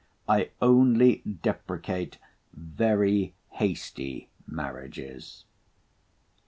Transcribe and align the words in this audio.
I 0.27 0.49
only 0.63 1.17
deprecate 1.43 2.17
very 2.53 3.35
hasty 3.51 4.31
marriages. 4.47 5.45